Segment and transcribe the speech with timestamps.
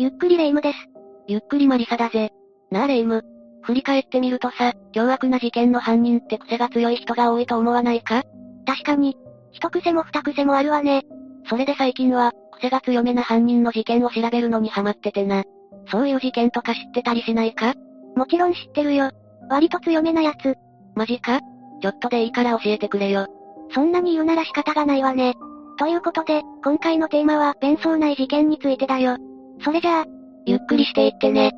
[0.00, 0.78] ゆっくりレ夢ムです。
[1.26, 2.30] ゆっくりマリサだぜ。
[2.70, 3.24] なあレ夢ム。
[3.62, 8.22] 振り返ってみるとさ、凶悪な事件の犯人って癖が強い人が多いと思わないか？
[8.64, 9.16] 確かに。
[9.50, 11.02] 一癖も二癖もあるわね。
[11.48, 15.42] それで最近は、癖が強めな犯人の事件を調べるのにハマっててな。
[15.90, 17.74] そういう事件とか知ってたりしないか？
[18.14, 19.10] もちろん知ってるよ。
[19.50, 20.54] 割と強めなやつ。
[20.94, 21.40] マジか？
[21.82, 23.26] ちょっとでいいから教えてくれよ。
[23.74, 25.34] そんなに言うなら仕方がないわね。
[25.76, 29.16] ということで、今回のテーマは、弁装内事件についてだよ。
[29.64, 30.04] それじゃあ、
[30.46, 31.52] ゆっくりしていってね。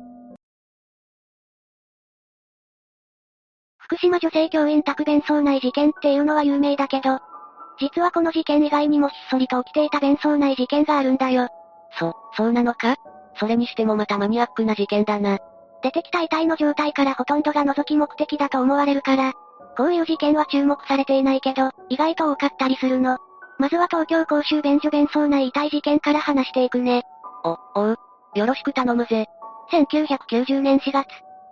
[3.77, 7.19] 福島女性教員宅弁装内事件っていうのは有名だけど、
[7.79, 11.47] 実はこの事件以外にもひっそりと起きていた弁装内事件があるんだよ。
[11.99, 12.95] そ、そうなのか？
[13.39, 15.39] それにしてもまたマニアックな事件だな。
[15.83, 19.33] 出てきた遺体の状態からほとんどが覗き目的だと思われるから、
[19.77, 23.17] こういう事件は注目されていないけど、意外と多かったりするの。
[23.57, 27.03] まずは東京公衆便所弁装内遺体事件から話していくね。
[27.43, 27.99] お、おう。
[28.35, 29.27] よろしく頼むぜ。
[29.71, 31.07] 1990年4月、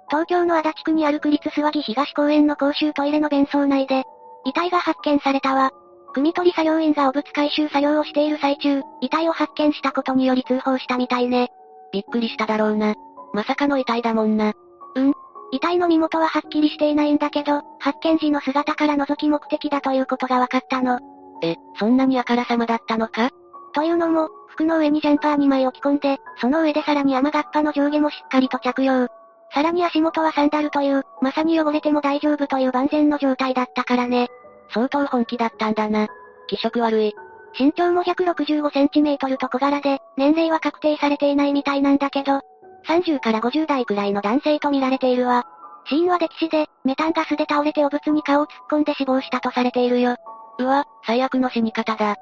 [0.09, 4.03] 東京の足立区にある区立諏訪木東公園の公衆トイレの弁装内で、
[4.45, 5.71] 遺体が発見されたわ。
[6.13, 11.49] 組取り作業員が汚物回収作業をしている最中、遺体を発見したことにより通報したみたいね。
[11.91, 12.95] びっくりしただろうな。
[13.33, 14.53] まさかの遺体だもんな。
[14.95, 15.13] うん。
[15.51, 20.99] 遺体の身元ははっきりしていないんだけど、発見時の姿から覗き目的だということが分かったの。
[21.43, 23.29] え、そんなにあからさまだったのか
[23.73, 29.07] というのも、服の上にジャンパー2枚置き込んで、その上でさらに雨がっぱの上下もしっかりと着用。
[29.53, 34.27] さらに足元はサンダルという、まさに汚れても大丈夫という万全の状態だったからね。
[34.73, 36.07] 相当本気だったんだな。
[36.47, 37.15] 気色悪い。
[37.57, 42.41] 身長も165センチメートルと小柄で、年齢は確定されていないみたいなんだけど、
[42.87, 45.45] 30から50代くらいの男性と見られているわ。
[45.85, 50.15] 死因は溺死で、メタンガスで倒れて汚物に顔を突っ込んで死亡したとされているよ。
[50.59, 52.17] うわ、最悪の死に方だ。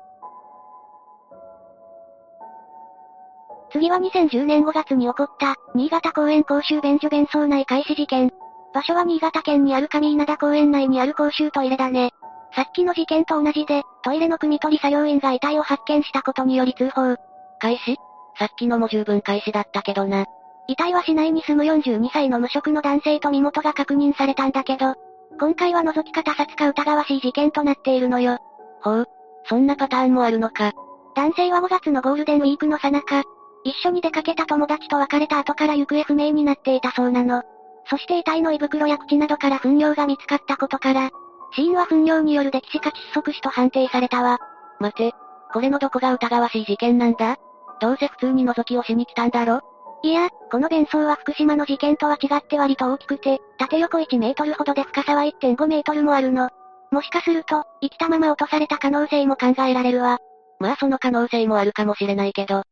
[3.77, 8.31] 次は2010年5月に起こった、新潟公園公衆便所弁装内開始事件。
[8.73, 12.11] 場所は新潟県にある上稲田公園内にある公衆トイレだね。
[12.55, 17.15] さっきの事件と同じで、トイレの汲み取り作業員が遺体を発見したことにより通報。
[17.59, 17.97] 開始？
[18.39, 20.25] さっきのも十分開始だったけどな。
[20.67, 24.95] 遺体は市内に住む42歳の無職の男性と身元が確認されたんだけど、
[25.39, 28.39] 今回は覗き方殺か疑わしい事件となっているのよ。
[28.81, 29.05] ほう。
[29.45, 30.73] そんなパターンもあるのか。
[31.15, 33.23] 男性は5月のゴールデンウィークの最中、
[33.63, 37.43] 一緒に出かけた友達と別れた後から行方不明になっていたそうなの。
[37.89, 41.09] そして遺体の胃袋や口などから糞尿が見つかったことから、
[41.55, 44.39] 死因は糞尿による溺死か窒息死と判定されたわ。
[44.79, 45.13] 待て。
[45.53, 47.37] これのどこが疑わしい事件なんだ？
[47.79, 49.61] どうせ普通に覗きをしに来たんだろ？
[50.03, 56.49] いや、この弁装は福島の事件とは違って割と大きくて、縦横1メートルほどで深さは1.5メートルもあるの。
[56.91, 60.19] もしかすると、生きたまま落とされた可能性も考えられるわ。
[60.59, 62.63] まあその可能性もあるかもしれないけど。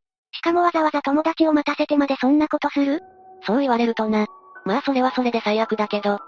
[0.45, 3.01] しかもわざわざ友達を待たせてまでそんなことする？
[3.47, 4.27] そう言われるとな。
[4.63, 6.19] まあそれはそれで最悪だけど。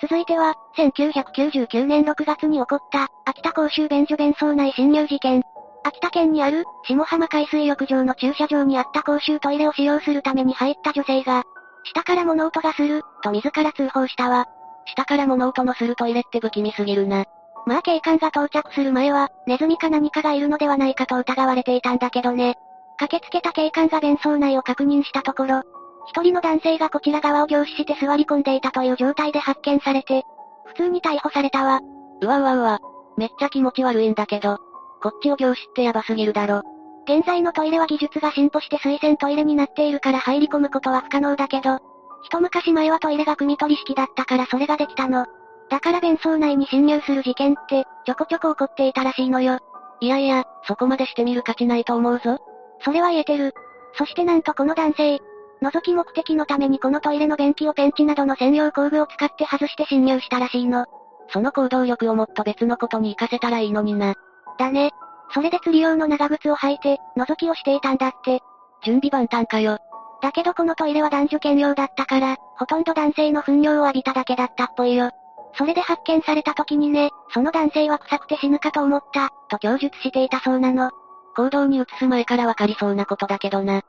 [0.00, 5.42] 続いては、1999年6月に起こった、秋田公衆便所弁装内侵入事件。
[5.84, 11.44] 秋田県にある、下浜海水浴場の駐車場にあった公衆トイレを使用するために入った女性が、
[11.84, 14.46] 下から物音がする、と自ら通報したわ。
[14.86, 17.26] 下から物音のするトイレって不気味すぎるな。
[17.66, 22.56] まあ警官が到着する前は、ネズミか何かがいるのではないかと疑われていたんだけどね。
[22.98, 25.62] 駆けつけた警官が弁装内を確認したところ、
[26.06, 30.24] 一人の男性がこちら側を凝視して座り込んでいたという状態で発見されて、
[30.66, 31.80] 普通に逮捕されたわ。
[32.20, 32.78] うわうわうわ。
[33.16, 34.58] めっちゃ気持ち悪いんだけど。
[35.02, 36.62] こっちを凝視ってやばすぎるだろ。
[37.04, 41.78] 現在のトイレは技術が進歩して水洗トイレになっているから入り込むことは不可能だけど、
[42.22, 45.26] 一昔前はトイレが組取り式だったからそれができたの。
[45.70, 49.60] だから弁装内に侵入する事件って、ちょこちょこ起こっていたらしいのよ。
[50.00, 52.38] いやいや、そこまでしてみる価値ないと思うぞ。
[52.84, 53.54] それは言えてる。
[53.94, 55.20] そしてなんとこの男性、
[55.62, 60.86] 覗き目的のためにこのトイレの便器をペンチなどの専用工具を使って外して侵入したらしいの。
[61.32, 64.14] その行動力をもっと別のことに活かせたらいいのにな。
[64.58, 64.90] だね。
[65.32, 68.40] それで釣り用の長靴を履いて、覗きをしていたんだって。
[68.82, 69.78] 準備万端かよ。
[70.22, 75.10] だけどこのトイレは男女兼用だったから、ほとんど男性の糞尿を浴びただけだったっぽいよ。
[75.54, 80.90] それで発見された時にね、その男性は臭くて死ぬかと思った、と供述していたそうなの。
[81.36, 83.82] 行動に移す前からわかりそうなことだけどな。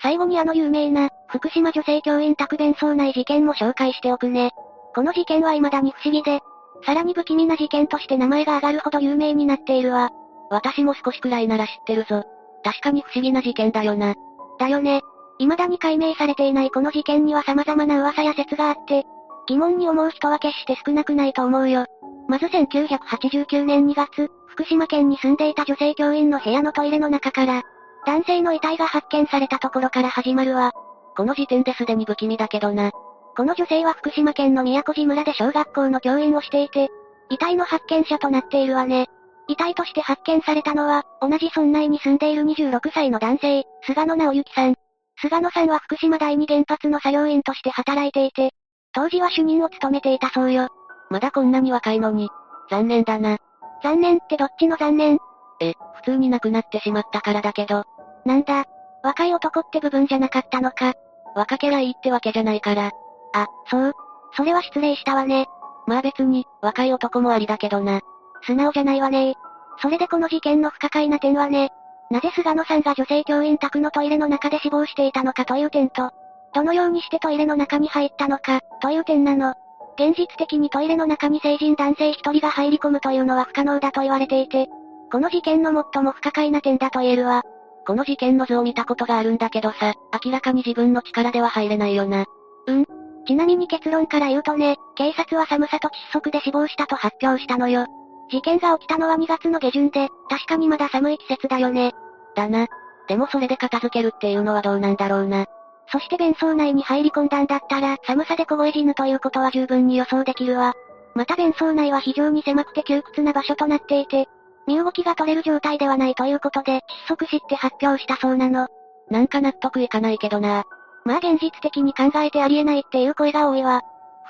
[0.00, 4.52] 最後にあの有名な、福島女性教員宅弁装内事件も紹介しておくね。
[4.94, 6.40] この事件は未だに不思議で、
[6.84, 10.10] さらに不気味な事件として名前が上がるほど有名になっているわ。
[10.50, 12.24] 私も少しくらいなら知ってるぞ。
[12.62, 14.14] 確かに不思議な事件だよな。
[14.58, 15.00] だよね。
[15.38, 19.04] 未だに解明されていないこの事件には様々な噂や説があって、
[19.46, 21.86] 疑問に思う人は決して少なくないと思うよ。
[22.28, 27.62] まず1989年2月、福島県に住んでいた女性教員の部屋のトイレの中から、
[28.06, 30.72] 男性の遺体が発見されたところから始まるわ。
[31.16, 32.92] この時点ですでに不気味だけどな。
[33.36, 36.90] この女性は福島県の宮古寺村で小学校の教員をしていて、
[37.30, 39.08] 遺体の発見者となっているわね。
[39.48, 44.74] 遺体として発見されたのは、同じ村内に住んでいる26歳の男性、菅野直之さん。
[45.20, 48.50] 菅野さんは福島第二原発の作業員として働いていて、
[48.92, 50.68] 当時は主任を務めていたそうよ。
[51.10, 52.28] まだこんなに若いのに。
[52.70, 53.38] 残念だな。
[53.82, 55.18] 残念ってどっちの残念？
[55.60, 57.84] え、普通に亡くなってしまったからだけど。
[58.24, 58.64] なんだ。
[59.02, 60.94] 若い男って部分じゃなかったのか。
[61.34, 62.90] 若けりゃいいってわけじゃないから。
[63.34, 63.92] あ、そう。
[64.36, 65.46] それは失礼したわね。
[65.86, 68.00] まあ別に、若い男もありだけどな。
[68.42, 69.34] 素直じゃないわね
[69.80, 71.70] それでこの事件の不可解な点はね、
[72.10, 76.10] なぜ菅野さんが女性教員宅のトイレの中で死亡していたのかという点と、
[76.54, 79.54] どのようにしてトイレの中に入ったのか、という点なの。
[79.96, 84.68] 現実的にトイレの中に成人男性一人が入り込むというのは不可能だと言われていて、
[85.10, 87.42] この事件の最も不可解な点だと言えるわ。
[87.86, 92.24] この事件の図を見たことがあるんだけどさ、明らかに自分の力では入れないよな。
[92.66, 92.84] うん
[93.26, 97.86] ちなみに結論から言うとね、警察は寒さと窒息で死亡したと発表したのよ。
[98.34, 101.92] 事件が起きたのは2月の下旬で、確かにまだ寒い季節だよね。
[102.34, 102.66] だな。
[103.06, 105.46] でもそれで片付けるっていうのはどうなんだろうな。
[105.92, 110.74] そして弁装内に入り込んだんだったら、寒さで凍え死ぬということは十分に予想できるわ。
[111.14, 114.26] また弁装内は非常に狭くて窮屈な場所となっていて、
[114.66, 118.66] 身動きが取れる状態ではないということで、窒息死って発表したそうなの。
[119.10, 120.64] なんか納得いかないけどな。
[121.04, 123.82] まあ現実的に考えてありえないっていう声が多いわ。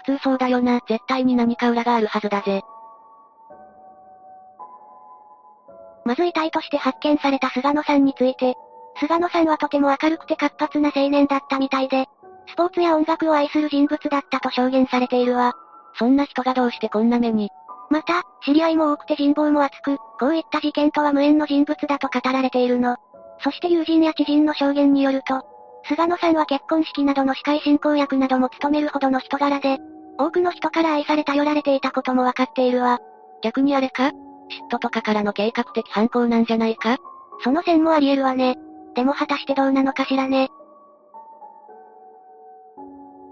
[0.05, 2.62] 普通そうだよな、絶対に何か裏があるはずだぜ。
[6.05, 8.55] まず遺体として発見された菅野さんについて、
[9.01, 12.06] 菅野さんはとても明るくて活発な青年だったみたいで、
[12.47, 15.55] スポーツや音楽を愛する人物だったと証言されているわ。
[15.99, 17.51] そんな人がどうしてこんな目に？
[17.91, 22.97] また、知り合いも多くて人望も厚く、こういった事件とは無縁の人物だと語られているの。
[23.43, 25.43] そして友人や知人の証言によると、
[25.87, 29.79] 菅野さんは結婚式などの司会進行役なども務めるほどの人柄で、
[30.19, 33.01] 多くの人から愛され頼られていたこともわかっているわ。
[33.43, 34.12] 逆にあれか？
[34.50, 36.99] 嫉妬とかからの計画的犯行なんじゃないか？
[37.43, 38.56] その線もあり得るわね。
[38.94, 40.49] でも果たしてどうなのかしらね。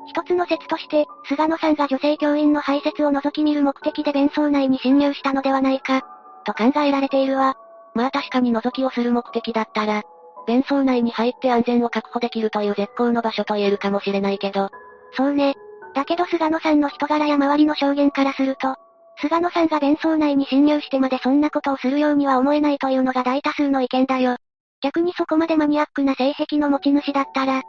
[0.09, 6.03] 一つの説として、菅野さんが女性教員の排泄を覗き見る目的で弁装内に侵入したのではないか、
[6.44, 7.55] と考えられているわ。
[7.94, 10.03] まあ確かに覗きをする目的だったら、
[10.47, 14.70] 弁装内に入って安全を確保できるという絶好の場所と言えるかもしれないけど。
[15.12, 15.55] そうね。
[15.94, 18.75] だけど菅野さんの人柄や周りの証言からすると、
[19.19, 24.37] 菅野さんが弁装内に侵入してまでそんなことをするようには思えないというのが大多数の意見だよ。
[24.82, 27.62] 逆にそこまでマニアックな性癖の持ち主だったら、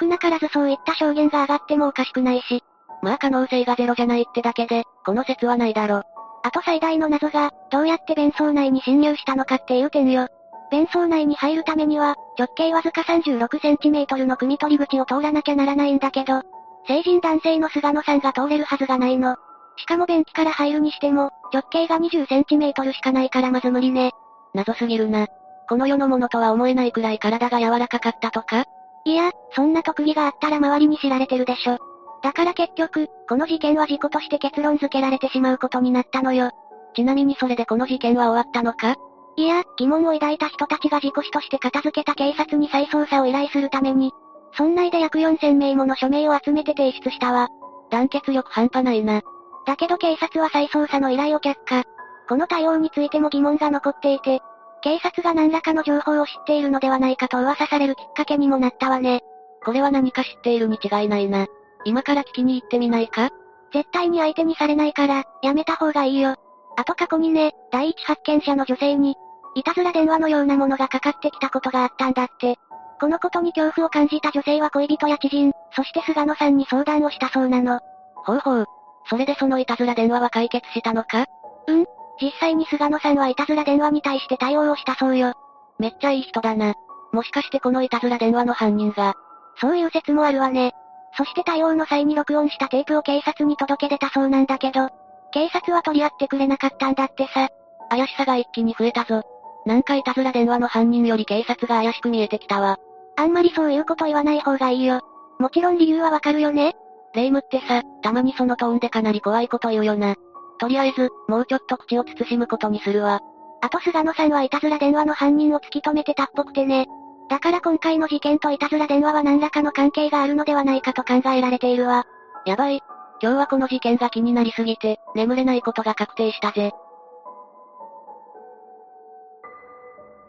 [0.00, 2.62] 少なからずそういった証言が上がってもおかしくないし。
[3.02, 6.02] まあ可能性がゼロじゃないってだけで、この説はないだろ。
[6.42, 10.28] あと最大の謎が、どうやって弁装内に侵入したのかっていう点よ。
[10.70, 16.42] 弁装内に入るためには、直径わずか 36cm の組取り口を通らなきゃならないんだけど、
[16.88, 19.36] 成人男性の菅野さんが通れるはずがないの。
[19.76, 24.12] しかも便器から入るにしても、直径が 20cm しかないからまず無理ね。
[24.54, 25.26] 謎すぎるな。
[25.68, 28.64] この世のものとは思えないくらい体が柔らかかったとか？
[29.04, 31.78] いや、そんな特技があったら周りに知られてるでしょ。
[32.22, 36.50] だから結局、この事件は事故として結論付けられてしまうことになったのよ。
[36.94, 38.96] ちなみにそれでこの事件は終わったのか？
[39.36, 44.12] いや、疑問を抱いた人たちが事故死として片付けた警察に再捜査を依頼するために、
[44.58, 47.48] 村内で約4000名もの署名を集めて提出したわ。
[47.90, 49.20] 団結力半端ないな。
[49.66, 51.84] だけど警察は再捜査の依頼を却下。
[52.28, 54.40] この対応についても疑問が残っていて、
[54.82, 59.20] 警察が何らかの情報を知っているのではないかと噂されるきっかけにもなったわね。
[59.64, 61.46] これは何か知っているに違いないな。
[61.84, 63.30] 今から聞きに行ってみないか？
[63.72, 66.36] 絶対に相手にされないから、やめた方がいいよ。
[66.76, 69.16] あと過去にね、第一発見者の女性に、
[69.54, 72.56] いたずら電話のようなものがかかってきたことがあったんだって。
[73.00, 77.80] このことに恐怖を感じた女性は恋人や知人、そして菅野さんに相談をしたそうなの。
[78.14, 78.66] ほうほう。
[79.08, 81.26] それでそのいたずら電話は解決したのか？
[81.68, 81.86] うん、
[82.20, 85.34] 実際に菅野さんはいたずら電話に対して対応をしたそうよ。
[85.78, 86.74] めっちゃいい人だな。
[87.12, 89.14] もしかしてこのいたずら電話の犯人が。
[89.60, 90.72] そういう説もあるわね。
[91.16, 94.90] そして対応の際に録音したテープを警察に届け出たそうなんだけど、
[95.32, 97.48] 警察は取り合ってくれなかったんだってさ。
[97.88, 99.22] 怪しさが一気に増えたぞ。
[99.64, 102.78] なんかいたずら電話の犯人より警察が怪しく見えてきたわ。
[103.16, 105.00] あんまりそういうこと言わない方がいいよ。
[105.38, 106.74] もちろん理由はわかるよね
[107.16, 110.14] 霊夢ってさ、たまにそのトーンでかなり怖いこと言うよな。
[110.58, 113.20] とりあえず、もうちょっと口を慎むことにするわ。
[113.62, 116.86] あと菅野さんはいたずら電話の犯人を突き止めてたっぽくてね。
[117.28, 122.04] だから今回の事件といたずら電話は何らかの関係があるのではないかと考えられているわ。
[122.44, 122.80] やばい。
[123.20, 126.72] 今日はこの事件が気になりすぎて、眠れないことが確定したぜ。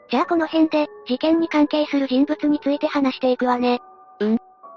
[0.10, 3.82] じゃあこの辺で、事件に関係する人物について話していくわね。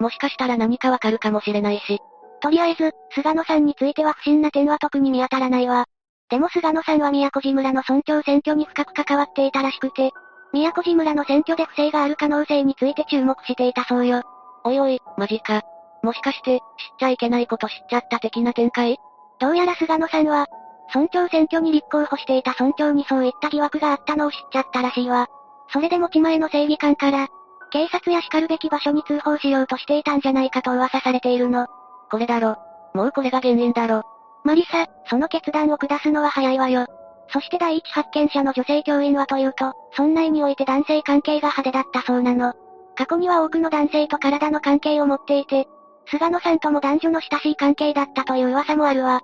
[0.00, 1.99] もしかしたら何かわかるかもしれないし。
[2.42, 5.85] とりあえず、菅野さんについては不審な点は特に見当たらないわ。
[6.30, 10.11] でも菅野さんは宮古寺村の村長選挙に深く関わっていたらしくて、
[10.52, 14.23] 宮古寺村の選挙で不正がある可能性について注目していたそうよ。
[14.64, 15.62] おいおい、マジか。
[16.02, 16.62] もしかして、知っ
[16.99, 18.97] ちゃいけないこと知っちゃった的な展開？
[19.38, 20.47] どうやら菅野さんは、
[20.95, 25.28] 村長選挙に立候補していた村長にそういった疑惑があったのを知っちゃったらしいわ。
[25.73, 27.28] それで持ち前の正義感から、
[27.70, 31.68] 警察や叱るべき場所に通報しようとしていたんじゃないかと噂されているの。
[32.10, 32.56] これだろ。
[32.94, 34.02] もうこれが原因だろ。
[34.44, 36.86] マリサ、その決断を下すのは早いわよ。
[37.32, 42.54] そして第一発見者の女性教員はというと、村内において男性関係が派手だったそうなの。
[42.96, 45.68] 過去には多くの男性と体の関係を持っていて、
[46.06, 49.20] 菅野さんとも男女の親しい関係だったという噂もあるわ。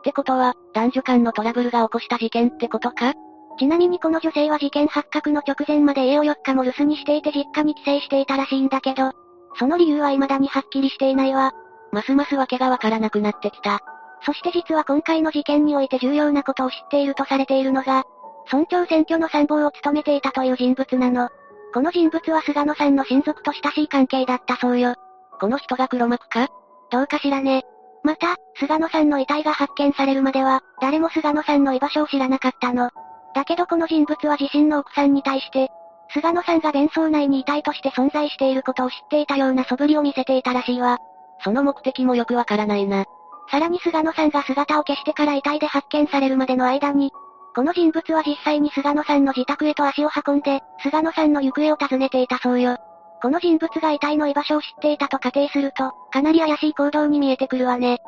[0.02, 3.14] てことは、男女間のトラブルが起こした事件ってことか？
[3.58, 9.12] ちなみにこの女性は事件発覚の直前まで家を4日も留守にしていて実家に帰省していたらしいんだけど、
[9.58, 11.52] その理由は未だにはっきりしていないわ。
[11.92, 13.80] ますますわけがわからなくなってきた。
[14.24, 18.04] そして実は今回の事件において重要なことを知っているとされているのが、
[18.52, 21.28] 村長選挙の参謀を務めていたという人物なの。
[21.72, 24.94] この人物は菅野さんの親族と親しい関係だったそうよ。
[25.40, 26.48] この人が黒幕か？
[26.90, 27.64] どうかしらね。
[28.02, 32.90] また、菅野さんの遺体が発見されるまでは、誰も菅野さんの居場所を知らなかったの。
[33.36, 35.68] だけどこの人物は自身の奥さんに対して、
[36.08, 40.96] 菅野さんが弁装内に遺体として存在していることを知っていたような素振りを見せていたらしいわ。
[41.44, 43.04] その目的もよくわからないな。
[43.50, 47.12] さらに菅野さんが姿を消してから遺体で発見されるまでの間に、
[47.54, 52.78] この人物は実際に菅野さんの自宅へと足を運んで、菅野さんの行方を尋ねていたそうよ。
[53.20, 57.98] この人物が遺体の居場所を知っていたと仮定すると、かなり怪しい行動に見えてくるわね。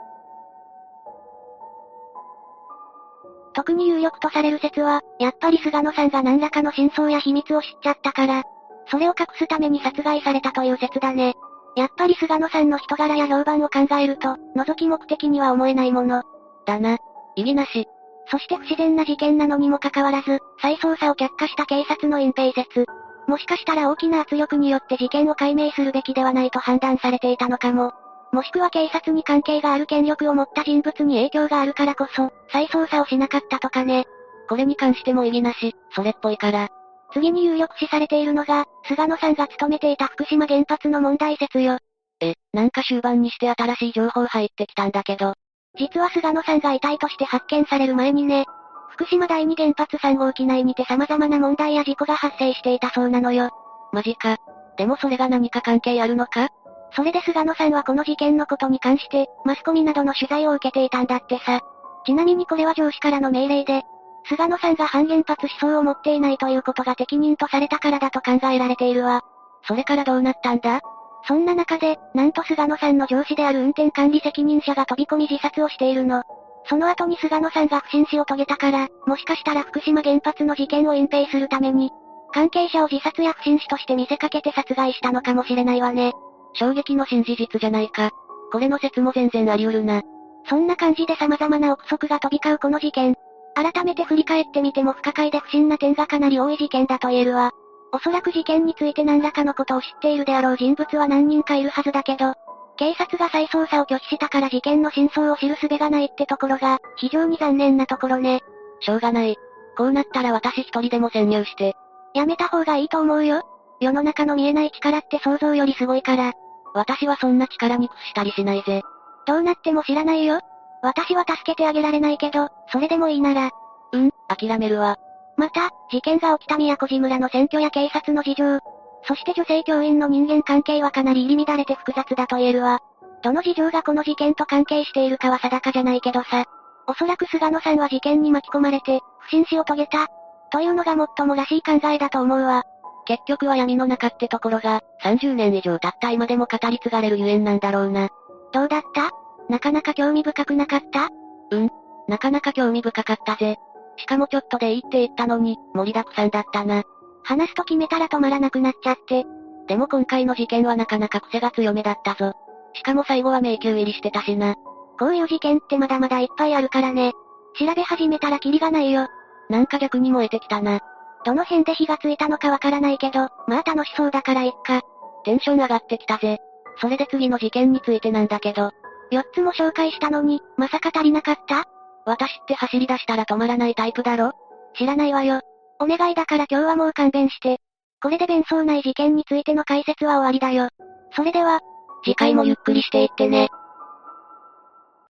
[3.58, 8.44] 特に有力とされる説は、やっぱり菅野さんが何らかの真相や秘密を知っちゃったから、
[8.86, 11.34] それを隠すために殺害されたという説だね。
[11.74, 16.22] やっぱり菅野さんの人柄や評判を考えると、覗き目的には思えないもの。
[16.66, 16.98] だな。
[17.34, 17.88] 意義なし。
[18.30, 22.86] そして不自然な事件なのにもかかわらず、再捜査を却下した警察の隠蔽説。
[23.26, 27.92] もしかしたら大きな圧力によって事件を解明するべきではないと判断されていたのかも。
[28.32, 34.06] もしくは警察に関係がある権力を持った人物に影響があるからこそ、再捜査をしなかったとかね。
[34.48, 36.68] これに関しても意義なし、それっぽいから。
[37.12, 41.78] 次に有力視されているのが、菅野さんが勤めていた福島原発の問題説よ。
[42.20, 45.34] え、なんか終盤にして新しい情報入ってきたんだけど。
[45.78, 48.44] 実は菅野さんが遺体として発見される前にね、
[48.90, 53.50] 福島第二原発3号機内にて様々な問題や事故が発生していたそうなのよ。
[53.92, 54.36] マジか。
[54.76, 56.48] でもそれが何か関係あるのか？
[56.98, 61.60] それで菅野さんはこの事件のことに関して、マスコミなどの取材を受けていたんだってさ。
[62.04, 63.82] ちなみにこれは上司からの命令で、
[64.28, 69.22] 菅野さんが半原発思想を持っていないということが適任とされたからだと考えられているわ。
[69.62, 70.80] それからどうなったんだ？
[71.28, 76.24] そんな中で、なんと菅野さんの上司である運転管理責任者が飛び込み自殺をしているの。
[76.68, 81.92] その後に菅野さんが不審死を遂げたから、もしかしたら福島原発の事件を隠蔽するために、
[82.32, 86.12] 関係者を自殺や不審死として見せかけて殺害したのかもしれないわね。
[86.54, 88.10] 衝撃の新事実じゃないか。
[88.52, 90.02] これの説も全然あり得るな。
[90.48, 93.14] そんな感じで様々な憶測が飛び交うこの事件。
[93.54, 97.52] 改めて振り返ってみても不可解で不審な点がかなり多い事件だと言えるわ。
[97.92, 102.34] おそらく事件について何らかのことを知っているであろう人物は何人かいるはずだけど、
[102.76, 108.40] 警察が再捜査を拒否したから事件の真相を知る術がないってところが、非常に残念なところね。
[108.80, 109.36] しょうがない。
[109.76, 111.74] こうなったら私一人でも潜入して。
[112.14, 113.42] やめた方がいいと思うよ。
[113.80, 116.32] 世の中の見えない力って想像よりすごいから。
[116.74, 118.82] 私はそんな力に屈したりしないぜ。
[119.26, 120.40] どうなっても知らないよ。
[120.82, 123.50] 私は助けてあげられないけど、それでもいいなら。
[123.92, 124.96] うん、諦めるわ。
[125.36, 128.58] また、事件が起きた宮古寺村の選挙や警察の事情、
[129.04, 132.80] そして女性教員の人間関係はかなり入り乱れて複雑だと言えるわ。
[133.22, 136.44] どの事情がこの事件と関係しているかは定かじゃないけどさ。
[136.86, 140.08] おそらく菅野さんは事件に巻き込まれて、不審死を遂げた。
[140.50, 142.64] というのが最もらしい考えだと思うわ。
[143.08, 148.10] 結局は闇の中ってところが、30年以上経った今でも語り継がれるゆえんなんだろうな。
[148.52, 149.10] どうだった？
[149.48, 151.08] なかなか興味深くなかった？
[151.50, 151.70] うん。
[152.06, 153.56] なかなか興味深かったぜ。
[153.96, 156.82] しかもちょっとでいいって言ったのに、盛りだくさんだったな。
[157.22, 159.24] 話すと決めたら止まらなくなっちゃって。
[159.68, 162.34] でも今回の事件はなかなか癖が強めだったぞ。
[162.74, 164.54] しかも最後は迷宮入りしてたしな。
[164.98, 167.12] こういう事件ってまだまだいっぱいあるからね。
[167.58, 169.08] 調べ始めたらキリがないよ。
[169.48, 170.80] なんか逆に燃えてきたな。
[171.24, 174.82] どの辺で火がついたのかわからないけど、まあ楽しそうだからいっか。
[175.24, 176.38] テンション上がってきたぜ。
[176.80, 178.70] それで次の事件についてなんだけど。
[179.10, 181.64] 4つも紹介したのに、まさか足りなかった？
[182.04, 184.32] 私って走り出したら止まらないタイプだろ？
[184.76, 185.40] 知らないわよ。
[185.80, 187.58] お願いだから今日はもう勘弁して。
[188.02, 190.68] これで弁装内事件についての解説は終わりだよ。
[191.16, 191.60] それでは、
[192.04, 193.48] 次回もゆっくりしていってね。